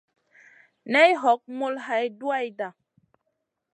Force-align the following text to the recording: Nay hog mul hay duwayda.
Nay 0.91 1.11
hog 1.21 1.41
mul 1.57 1.75
hay 1.85 2.05
duwayda. 2.19 2.67